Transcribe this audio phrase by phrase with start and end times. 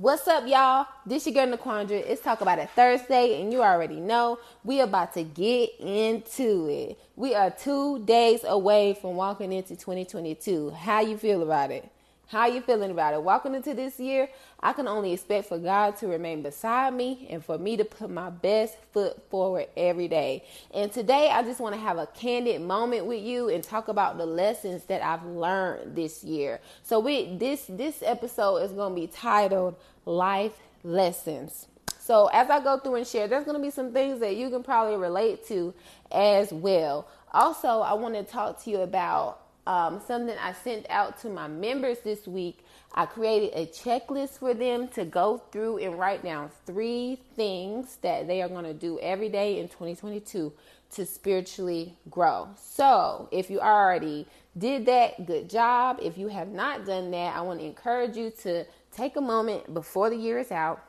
[0.00, 0.86] What's up, y'all?
[1.04, 1.90] This your girl Naquandra.
[1.90, 7.00] It's Talk About It Thursday, and you already know we about to get into it.
[7.16, 10.70] We are two days away from walking into 2022.
[10.70, 11.90] How you feel about it?
[12.28, 13.22] How you feeling about it?
[13.22, 14.28] Walking into this year,
[14.60, 18.10] I can only expect for God to remain beside me and for me to put
[18.10, 20.44] my best foot forward every day.
[20.74, 24.18] And today I just want to have a candid moment with you and talk about
[24.18, 26.60] the lessons that I've learned this year.
[26.82, 31.66] So we this this episode is going to be titled Life Lessons.
[31.98, 34.50] So as I go through and share, there's going to be some things that you
[34.50, 35.72] can probably relate to
[36.12, 37.08] as well.
[37.32, 41.46] Also, I want to talk to you about um, something I sent out to my
[41.46, 42.64] members this week.
[42.94, 48.26] I created a checklist for them to go through and write down three things that
[48.26, 50.50] they are going to do every day in 2022
[50.92, 52.48] to spiritually grow.
[52.56, 55.98] So, if you already did that, good job.
[56.02, 58.64] If you have not done that, I want to encourage you to
[58.96, 60.82] take a moment before the year is out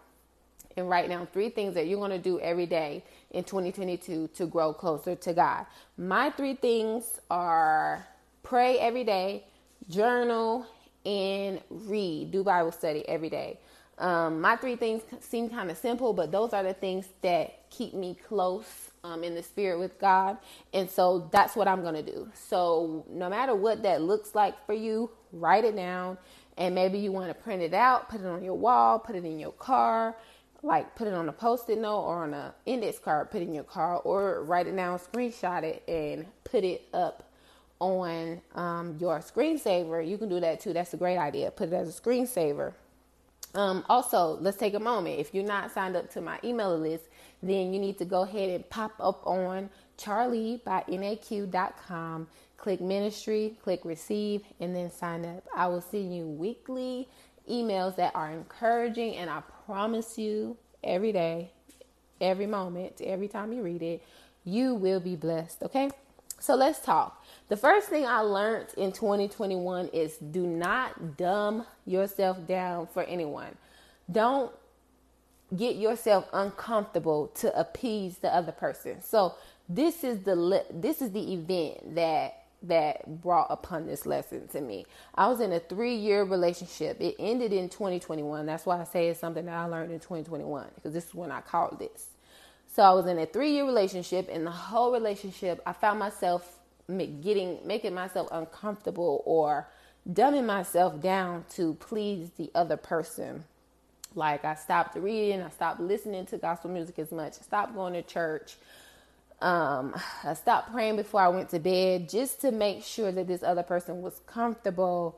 [0.77, 4.45] and write down three things that you're going to do every day in 2022 to
[4.45, 5.65] grow closer to God.
[5.97, 8.07] My three things are
[8.49, 9.43] pray every day,
[9.89, 10.65] journal,
[11.05, 12.31] and read.
[12.31, 13.59] Do Bible study every day.
[13.99, 17.93] Um, my three things seem kind of simple, but those are the things that keep
[17.93, 18.65] me close
[19.03, 20.37] um, in the spirit with God.
[20.73, 22.27] And so that's what I'm going to do.
[22.33, 26.17] So no matter what that looks like for you, write it down.
[26.57, 29.25] And maybe you want to print it out, put it on your wall, put it
[29.25, 30.15] in your car,
[30.63, 33.53] like put it on a post-it note or on an index card, put it in
[33.53, 37.28] your car, or write it down, screenshot it, and put it up
[37.79, 40.73] on um, your screensaver, you can do that too.
[40.73, 41.51] That's a great idea.
[41.51, 42.73] Put it as a screensaver.
[43.55, 45.19] Um, also, let's take a moment.
[45.19, 47.05] If you're not signed up to my email list,
[47.41, 52.27] then you need to go ahead and pop up on charlie by naq.com.
[52.57, 55.47] Click ministry, click receive, and then sign up.
[55.55, 57.07] I will send you weekly
[57.49, 61.51] emails that are encouraging, and I promise you every day,
[62.21, 64.03] every moment, every time you read it,
[64.43, 65.63] you will be blessed.
[65.63, 65.89] Okay?
[66.39, 67.23] So let's talk.
[67.49, 73.55] The first thing I learned in 2021 is do not dumb yourself down for anyone.
[74.11, 74.51] Don't
[75.55, 79.01] get yourself uncomfortable to appease the other person.
[79.01, 79.35] So
[79.67, 84.85] this is the this is the event that that brought upon this lesson to me.
[85.15, 86.99] I was in a 3-year relationship.
[86.99, 88.45] It ended in 2021.
[88.45, 91.31] That's why I say it's something that I learned in 2021 because this is when
[91.31, 92.07] I called this.
[92.71, 97.59] So I was in a 3-year relationship and the whole relationship I found myself getting
[97.65, 99.67] making myself uncomfortable or
[100.11, 103.43] dumbing myself down to please the other person.
[104.15, 107.93] Like I stopped reading, I stopped listening to gospel music as much, I stopped going
[107.93, 108.55] to church.
[109.41, 113.41] Um, I stopped praying before I went to bed just to make sure that this
[113.41, 115.17] other person was comfortable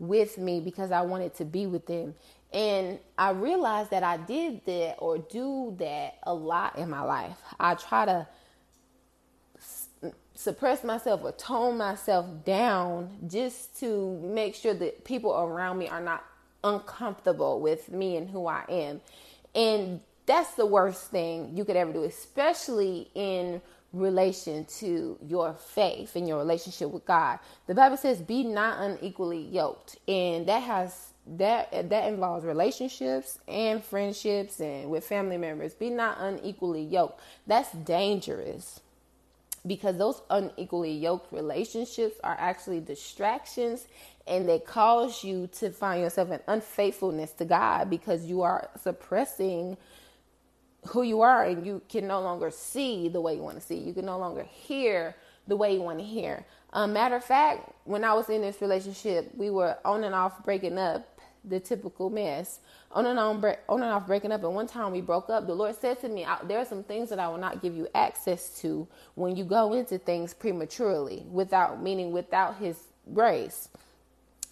[0.00, 2.14] with me because I wanted to be with them.
[2.52, 7.36] And I realized that I did that or do that a lot in my life.
[7.58, 8.26] I try to
[10.34, 16.00] suppress myself or tone myself down just to make sure that people around me are
[16.00, 16.24] not
[16.64, 19.00] uncomfortable with me and who I am.
[19.54, 23.60] And that's the worst thing you could ever do, especially in
[23.92, 27.38] relation to your faith and your relationship with God.
[27.66, 29.98] The Bible says be not unequally yoked.
[30.08, 35.74] And that has that that involves relationships and friendships and with family members.
[35.74, 37.20] Be not unequally yoked.
[37.46, 38.80] That's dangerous
[39.66, 43.86] because those unequally yoked relationships are actually distractions
[44.26, 49.76] and they cause you to find yourself in unfaithfulness to God because you are suppressing
[50.88, 53.76] who you are and you can no longer see the way you want to see.
[53.76, 55.14] You can no longer hear
[55.46, 56.44] the way you want to hear.
[56.72, 60.44] Um, matter of fact, when I was in this relationship, we were on and off
[60.44, 61.08] breaking up,
[61.44, 62.60] the typical mess
[62.92, 64.42] on and on, on and off breaking up.
[64.44, 67.08] And one time we broke up, the Lord said to me, There are some things
[67.10, 71.82] that I will not give you access to when you go into things prematurely, without
[71.82, 72.78] meaning without His
[73.14, 73.68] grace.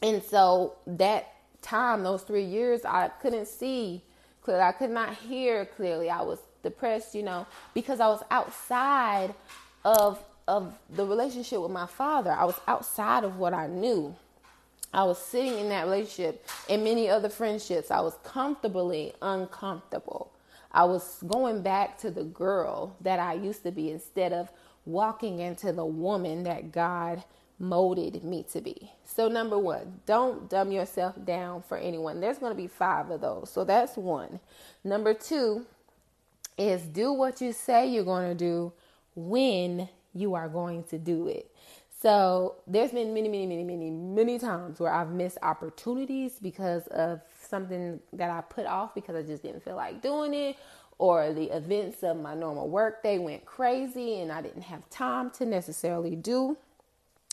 [0.03, 4.03] And so that time, those three years, I couldn't see
[4.43, 4.62] clearly.
[4.62, 6.11] I could not hear clearly.
[6.11, 9.35] I was depressed, you know, because I was outside
[9.85, 12.31] of of the relationship with my father.
[12.32, 14.17] I was outside of what I knew.
[14.93, 17.90] I was sitting in that relationship and many other friendships.
[17.90, 20.32] I was comfortably uncomfortable.
[20.73, 24.50] I was going back to the girl that I used to be instead of
[24.87, 27.25] walking into the woman that God
[27.58, 28.90] molded me to be.
[29.05, 32.20] So, number one, don't dumb yourself down for anyone.
[32.20, 33.50] There's going to be five of those.
[33.50, 34.40] So, that's one.
[34.85, 35.67] Number two
[36.56, 38.73] is do what you say you're going to do
[39.14, 41.50] when you are going to do it.
[42.00, 47.21] So there's been many, many, many, many, many times where I've missed opportunities because of
[47.41, 50.56] something that I put off because I just didn't feel like doing it,
[50.99, 55.31] or the events of my normal work day went crazy and I didn't have time
[55.33, 56.56] to necessarily do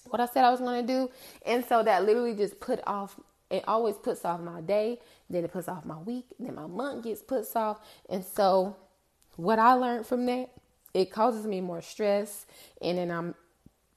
[0.09, 1.11] what I said I was going to do.
[1.45, 3.19] And so that literally just put off,
[3.51, 7.03] it always puts off my day, then it puts off my week, then my month
[7.03, 7.79] gets put off.
[8.09, 8.75] And so
[9.35, 10.49] what I learned from that,
[10.93, 12.45] it causes me more stress
[12.81, 13.35] and then I'm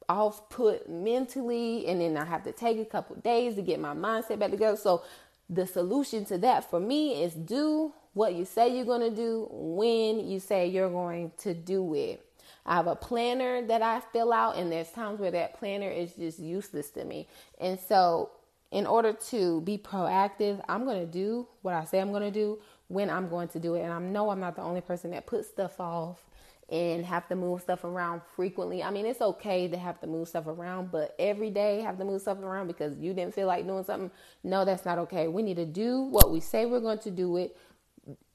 [0.08, 3.94] off put mentally and then I have to take a couple days to get my
[3.94, 4.76] mindset back together.
[4.76, 5.02] So
[5.50, 9.48] the solution to that for me is do what you say you're going to do
[9.50, 12.24] when you say you're going to do it.
[12.66, 16.12] I have a planner that I fill out, and there's times where that planner is
[16.12, 17.26] just useless to me.
[17.58, 18.30] And so,
[18.70, 22.30] in order to be proactive, I'm going to do what I say I'm going to
[22.30, 22.58] do
[22.88, 23.82] when I'm going to do it.
[23.82, 26.22] And I know I'm not the only person that puts stuff off
[26.70, 28.82] and have to move stuff around frequently.
[28.82, 32.04] I mean, it's okay to have to move stuff around, but every day have to
[32.04, 34.10] move stuff around because you didn't feel like doing something.
[34.44, 35.28] No, that's not okay.
[35.28, 37.56] We need to do what we say we're going to do it.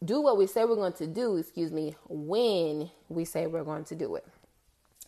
[0.04, 3.86] Do what we say we're going to do, excuse me, when we say we're going
[3.86, 4.26] to do it.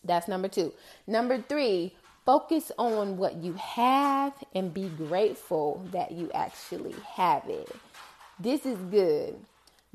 [0.04, 0.72] That's number 2.
[1.08, 1.94] Number 3,
[2.24, 7.70] focus on what you have and be grateful that you actually have it.
[8.38, 9.36] This is good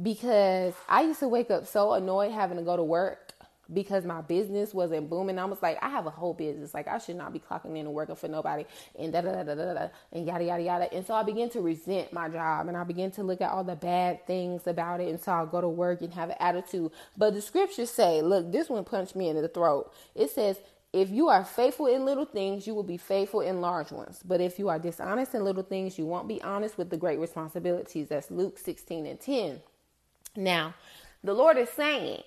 [0.01, 3.33] because I used to wake up so annoyed having to go to work
[3.73, 5.39] because my business wasn't booming.
[5.39, 6.73] I was like, I have a whole business.
[6.73, 8.65] Like I should not be clocking in and working for nobody
[8.99, 10.93] and da da da da da and yada yada yada.
[10.93, 13.63] And so I began to resent my job and I began to look at all
[13.63, 15.09] the bad things about it.
[15.09, 16.91] And so I'll go to work and have an attitude.
[17.17, 19.93] But the scriptures say, look, this one punched me in the throat.
[20.15, 20.57] It says,
[20.93, 24.19] if you are faithful in little things, you will be faithful in large ones.
[24.25, 27.17] But if you are dishonest in little things, you won't be honest with the great
[27.17, 28.09] responsibilities.
[28.09, 29.61] That's Luke 16 and 10.
[30.35, 30.75] Now,
[31.23, 32.23] the Lord is saying,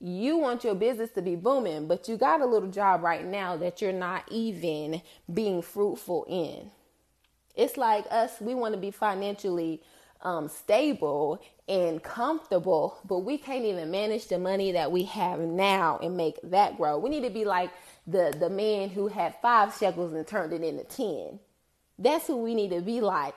[0.00, 3.56] you want your business to be booming, but you got a little job right now
[3.56, 5.02] that you're not even
[5.32, 6.70] being fruitful in.
[7.56, 9.82] It's like us, we want to be financially
[10.22, 15.98] um, stable and comfortable, but we can't even manage the money that we have now
[16.02, 16.98] and make that grow.
[16.98, 17.70] We need to be like
[18.06, 21.40] the, the man who had five shekels and turned it into 10.
[21.98, 23.34] That's who we need to be like.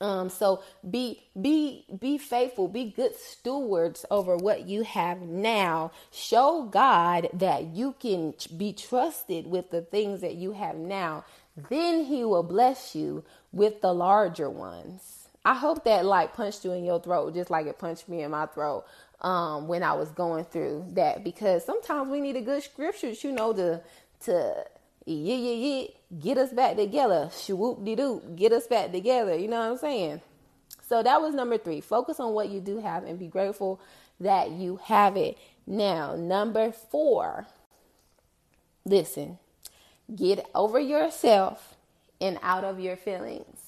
[0.00, 5.92] Um, so be be be faithful, be good stewards over what you have now.
[6.12, 11.24] Show God that you can be trusted with the things that you have now.
[11.70, 15.28] Then he will bless you with the larger ones.
[15.44, 18.32] I hope that like punched you in your throat just like it punched me in
[18.32, 18.84] my throat
[19.22, 23.32] um, when I was going through that because sometimes we need a good scriptures, you
[23.32, 23.80] know, to
[24.24, 24.64] to
[25.06, 25.86] yeah, yeah, yeah,
[26.20, 27.28] get us back together.
[27.32, 29.36] Swoop de doop, get us back together.
[29.36, 30.20] You know what I'm saying?
[30.88, 31.80] So that was number three.
[31.80, 33.80] Focus on what you do have and be grateful
[34.20, 35.36] that you have it.
[35.66, 37.46] Now, number four,
[38.84, 39.38] listen,
[40.14, 41.74] get over yourself
[42.20, 43.58] and out of your feelings.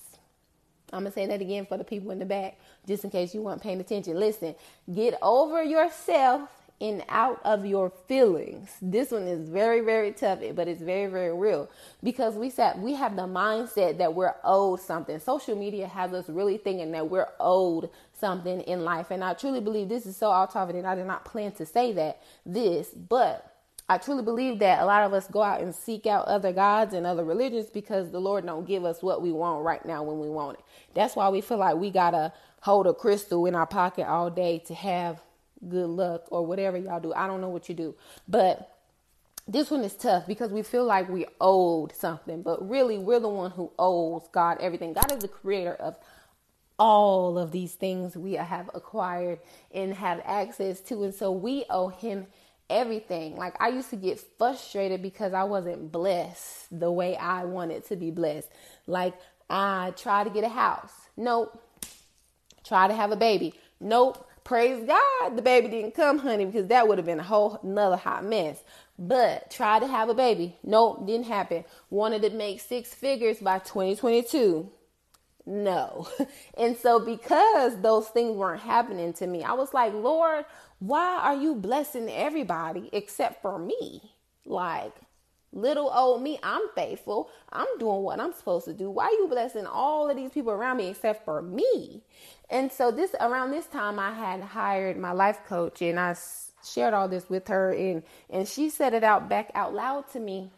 [0.93, 3.35] I'm going to say that again for the people in the back, just in case
[3.35, 4.19] you weren't paying attention.
[4.19, 4.55] Listen,
[4.93, 6.49] get over yourself
[6.81, 8.71] and out of your feelings.
[8.81, 11.69] This one is very, very tough, but it's very, very real
[12.03, 15.19] because we said we have the mindset that we're owed something.
[15.19, 19.61] Social media has us really thinking that we're owed something in life, and I truly
[19.61, 22.91] believe this is so off topic, and I did not plan to say that this,
[22.91, 23.55] but
[23.89, 26.93] I truly believe that a lot of us go out and seek out other gods
[26.93, 30.21] and other religions because the Lord don't give us what we want right now when
[30.21, 30.65] we want it.
[30.95, 34.59] That's why we feel like we gotta hold a crystal in our pocket all day
[34.67, 35.23] to have
[35.67, 37.13] good luck or whatever y'all do.
[37.15, 37.95] I don't know what you do.
[38.27, 38.75] But
[39.47, 43.29] this one is tough because we feel like we owed something, but really we're the
[43.29, 44.93] one who owes God everything.
[44.93, 45.97] God is the creator of
[46.79, 49.41] all of these things we have acquired
[49.73, 51.03] and have access to.
[51.03, 52.27] And so we owe him
[52.71, 53.37] everything.
[53.37, 57.97] Like I used to get frustrated because I wasn't blessed the way I wanted to
[57.97, 58.49] be blessed.
[58.87, 59.15] Like
[59.49, 60.93] I tried to get a house.
[61.17, 61.63] Nope.
[62.65, 63.55] Try to have a baby.
[63.81, 64.28] Nope.
[64.49, 67.99] Praise God, the baby didn't come, honey, because that would have been a whole another
[67.99, 68.65] hot mess.
[68.99, 70.57] But tried to have a baby.
[70.65, 71.67] Nope, didn't happen.
[71.91, 74.71] Wanted to make six figures by 2022.
[75.45, 76.09] No.
[76.57, 80.47] And so because those things weren't happening to me, I was like, Lord,
[80.79, 84.01] why are you blessing everybody except for me?
[84.47, 84.95] Like,
[85.53, 87.31] little old me, I'm faithful.
[87.53, 88.91] I'm doing what I'm supposed to do.
[88.91, 92.03] Why are you blessing all of these people around me except for me?
[92.51, 96.17] And so this around this time I had hired my life coach and I
[96.65, 100.21] shared all this with her and and she said it out back out loud to
[100.21, 100.51] me.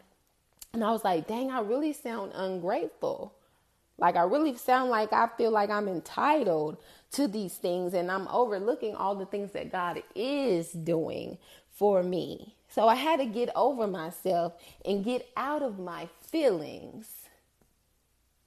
[0.73, 3.33] And I was like, "Dang, I really sound ungrateful."
[3.97, 6.77] Like I really sound like I feel like I'm entitled
[7.11, 11.37] to these things and I'm overlooking all the things that God is doing
[11.69, 12.55] for me.
[12.73, 14.53] So I had to get over myself
[14.85, 17.21] and get out of my feelings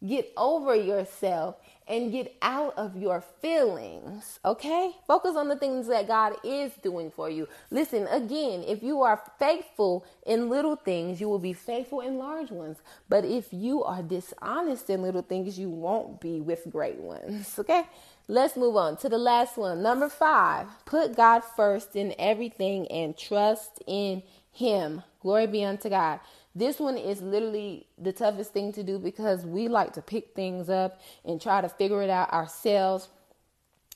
[0.07, 1.57] Get over yourself
[1.89, 4.93] and get out of your feelings, okay?
[5.07, 7.49] Focus on the things that God is doing for you.
[7.71, 12.51] Listen, again, if you are faithful in little things, you will be faithful in large
[12.51, 12.79] ones.
[13.09, 17.85] But if you are dishonest in little things, you won't be with great ones, okay?
[18.27, 19.83] Let's move on to the last one.
[19.83, 25.03] Number five, put God first in everything and trust in Him.
[25.21, 26.21] Glory be unto God.
[26.55, 30.71] This one is literally the toughest thing to do because we like to pick things
[30.71, 33.09] up and try to figure it out ourselves.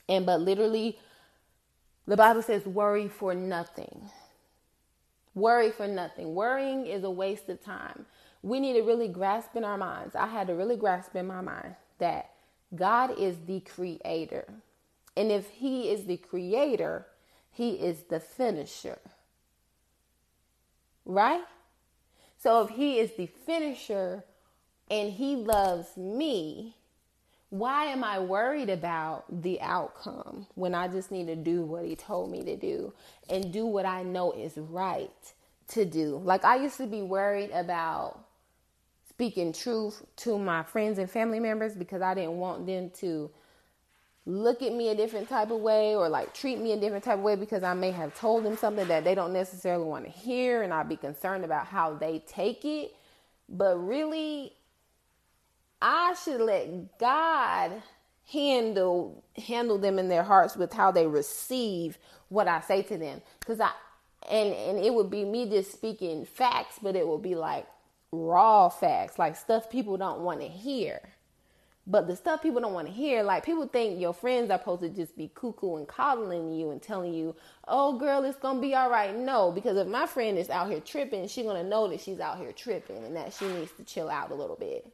[0.08, 0.98] And but literally,
[2.06, 4.10] the Bible says, worry for nothing.
[5.34, 6.34] Worry for nothing.
[6.34, 8.06] Worrying is a waste of time.
[8.42, 10.16] We need to really grasp in our minds.
[10.16, 12.30] I had to really grasp in my mind that
[12.74, 14.46] God is the creator.
[15.16, 17.06] And if He is the creator,
[17.50, 18.98] He is the finisher.
[21.04, 21.44] Right?
[22.38, 24.24] So if he is the finisher
[24.90, 26.76] and he loves me,
[27.50, 31.96] why am I worried about the outcome when I just need to do what he
[31.96, 32.92] told me to do
[33.28, 35.10] and do what I know is right
[35.68, 36.20] to do?
[36.24, 38.20] Like I used to be worried about
[39.18, 43.28] speaking truth to my friends and family members because I didn't want them to
[44.26, 47.18] look at me a different type of way or like treat me a different type
[47.18, 50.10] of way because I may have told them something that they don't necessarily want to
[50.12, 52.94] hear and I'd be concerned about how they take it.
[53.48, 54.52] But really,
[55.82, 57.72] I should let God
[58.30, 61.98] handle handle them in their hearts with how they receive
[62.28, 63.72] what I say to them cuz I
[64.30, 67.66] and and it would be me just speaking facts but it would be like
[68.12, 71.00] raw facts like stuff people don't want to hear
[71.90, 74.82] but the stuff people don't want to hear, like people think your friends are supposed
[74.82, 77.34] to just be cuckoo and coddling you and telling you,
[77.66, 79.16] oh girl, it's gonna be all right.
[79.16, 82.36] No, because if my friend is out here tripping, she's gonna know that she's out
[82.36, 84.86] here tripping and that she needs to chill out a little bit.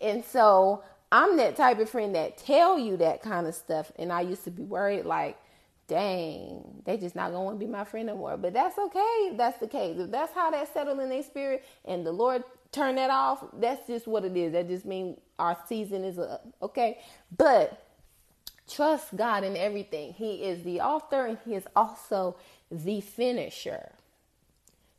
[0.00, 3.90] And so I'm that type of friend that tell you that kind of stuff.
[3.98, 5.36] And I used to be worried like,
[5.88, 8.36] dang, they just not gonna be my friend no.
[8.40, 9.32] But that's okay.
[9.36, 9.98] That's the case.
[9.98, 13.86] If that's how that settled in their spirit and the Lord turn that off, that's
[13.88, 14.52] just what it is.
[14.52, 16.46] That just means our season is up.
[16.62, 16.98] Okay.
[17.36, 17.82] But
[18.70, 20.12] trust God in everything.
[20.12, 22.36] He is the author and He is also
[22.70, 23.90] the finisher.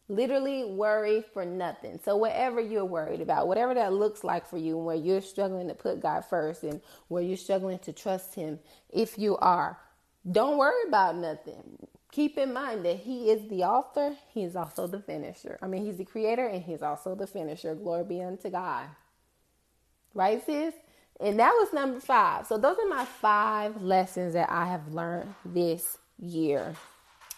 [0.09, 1.99] Literally worry for nothing.
[2.03, 5.75] So, whatever you're worried about, whatever that looks like for you, where you're struggling to
[5.75, 8.59] put God first and where you're struggling to trust Him,
[8.91, 9.77] if you are,
[10.29, 14.87] don't worry about nothing keep in mind that he is the author, he is also
[14.87, 15.57] the finisher.
[15.61, 17.75] I mean, he's the creator and he's also the finisher.
[17.75, 18.87] Glory be unto God.
[20.13, 20.73] Right, sis?
[21.19, 22.47] And that was number five.
[22.47, 26.75] So, those are my five lessons that I have learned this year.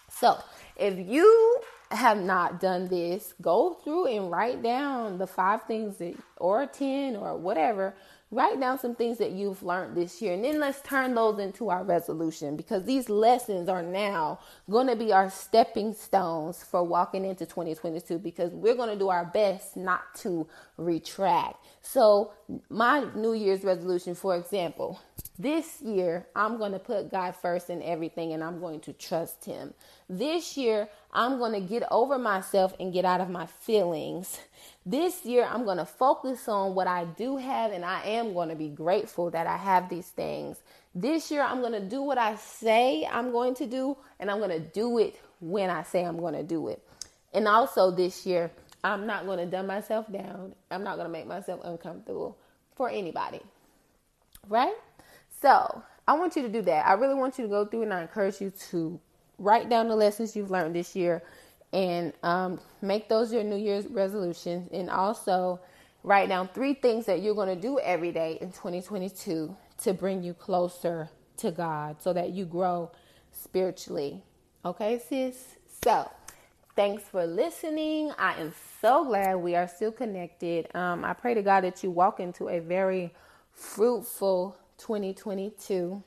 [0.09, 0.37] So,
[0.77, 6.15] if you have not done this, go through and write down the five things that,
[6.37, 7.93] or 10 or whatever
[8.31, 11.69] write down some things that you've learned this year and then let's turn those into
[11.69, 17.25] our resolution because these lessons are now going to be our stepping stones for walking
[17.25, 20.47] into 2022 because we're going to do our best not to
[20.77, 21.65] retract.
[21.81, 22.31] So
[22.69, 24.99] my new year's resolution for example
[25.37, 29.45] this year i'm going to put god first in everything and i'm going to trust
[29.45, 29.73] him.
[30.09, 34.39] This year i'm going to get over myself and get out of my feelings
[34.85, 38.49] this year, I'm going to focus on what I do have, and I am going
[38.49, 40.57] to be grateful that I have these things.
[40.95, 44.39] This year, I'm going to do what I say I'm going to do, and I'm
[44.39, 46.83] going to do it when I say I'm going to do it.
[47.33, 48.51] And also, this year,
[48.83, 50.55] I'm not going to dumb myself down.
[50.71, 52.37] I'm not going to make myself uncomfortable
[52.75, 53.41] for anybody.
[54.49, 54.73] Right?
[55.41, 56.87] So, I want you to do that.
[56.87, 58.99] I really want you to go through and I encourage you to
[59.37, 61.21] write down the lessons you've learned this year
[61.73, 64.69] and um, make those your New Year's resolutions.
[64.71, 65.59] And also
[66.03, 70.23] write down three things that you're going to do every day in 2022 to bring
[70.23, 72.91] you closer to God so that you grow
[73.31, 74.21] spiritually.
[74.63, 75.57] Okay, sis?
[75.83, 76.09] So,
[76.75, 78.11] thanks for listening.
[78.17, 80.73] I am so glad we are still connected.
[80.75, 83.13] Um, I pray to God that you walk into a very
[83.53, 86.03] fruitful 2022.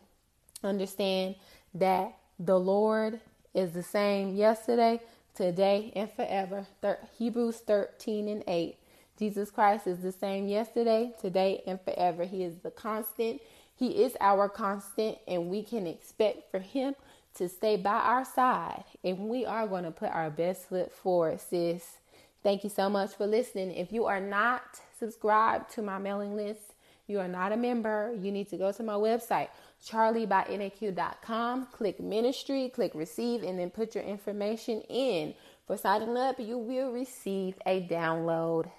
[0.62, 1.36] Understand
[1.74, 3.20] that the Lord
[3.54, 5.00] is the same yesterday,
[5.34, 6.66] today and forever.
[6.82, 8.76] Thir- Hebrews 13 and 8.
[9.18, 12.24] Jesus Christ is the same yesterday, today, and forever.
[12.24, 13.40] He is the constant.
[13.76, 16.94] He is our constant, and we can expect for Him
[17.36, 18.84] to stay by our side.
[19.04, 21.98] And we are going to put our best foot forward, sis.
[22.42, 23.72] Thank you so much for listening.
[23.72, 24.62] If you are not
[24.98, 26.73] subscribed to my mailing list,
[27.06, 29.48] you are not a member, you need to go to my website,
[29.84, 31.66] charliebynaq.com.
[31.66, 35.34] Click ministry, click receive, and then put your information in.
[35.66, 38.70] For signing up, you will receive a download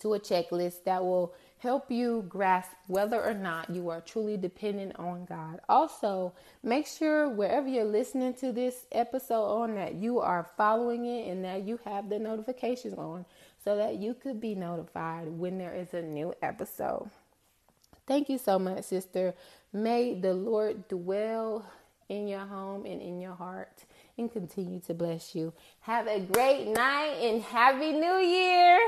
[0.00, 4.94] to a checklist that will help you grasp whether or not you are truly dependent
[4.98, 5.60] on God.
[5.68, 11.28] Also, make sure wherever you're listening to this episode on that you are following it
[11.28, 13.24] and that you have the notifications on
[13.66, 17.10] so that you could be notified when there is a new episode.
[18.06, 19.34] Thank you so much, sister.
[19.72, 21.66] May the Lord dwell
[22.08, 23.84] in your home and in your heart
[24.16, 25.52] and continue to bless you.
[25.80, 28.78] Have a great night and happy new year.